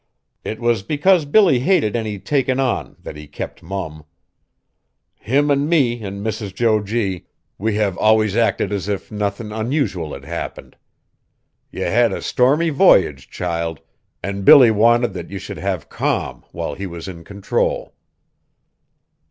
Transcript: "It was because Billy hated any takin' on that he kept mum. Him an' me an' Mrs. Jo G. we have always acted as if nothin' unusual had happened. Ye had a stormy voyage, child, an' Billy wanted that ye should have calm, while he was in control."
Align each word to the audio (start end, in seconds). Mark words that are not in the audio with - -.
"It 0.43 0.59
was 0.59 0.81
because 0.81 1.25
Billy 1.25 1.59
hated 1.59 1.95
any 1.95 2.17
takin' 2.17 2.59
on 2.59 2.95
that 3.03 3.15
he 3.15 3.27
kept 3.27 3.61
mum. 3.61 4.03
Him 5.13 5.51
an' 5.51 5.69
me 5.69 6.01
an' 6.01 6.23
Mrs. 6.23 6.55
Jo 6.55 6.81
G. 6.81 7.27
we 7.59 7.75
have 7.75 7.99
always 7.99 8.35
acted 8.35 8.71
as 8.73 8.87
if 8.89 9.11
nothin' 9.11 9.51
unusual 9.51 10.13
had 10.13 10.25
happened. 10.25 10.75
Ye 11.71 11.81
had 11.81 12.11
a 12.11 12.21
stormy 12.23 12.71
voyage, 12.71 13.29
child, 13.29 13.79
an' 14.23 14.41
Billy 14.41 14.71
wanted 14.71 15.13
that 15.13 15.29
ye 15.29 15.37
should 15.37 15.59
have 15.59 15.87
calm, 15.87 16.45
while 16.51 16.73
he 16.73 16.87
was 16.87 17.07
in 17.07 17.23
control." 17.23 17.93